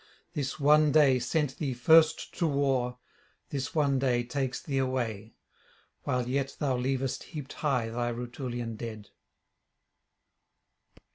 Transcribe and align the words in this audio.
This 0.33 0.59
one 0.59 0.91
day 0.91 1.19
sent 1.19 1.59
thee 1.59 1.75
first 1.75 2.33
to 2.39 2.47
war, 2.47 2.97
this 3.51 3.75
one 3.75 3.99
day 3.99 4.23
takes 4.23 4.59
thee 4.59 4.79
away, 4.79 5.35
while 6.05 6.27
yet 6.27 6.55
thou 6.57 6.75
leavest 6.75 7.21
heaped 7.21 7.53
high 7.53 7.87
thy 7.89 8.09
Rutulian 8.11 8.77
dead. 8.77 9.09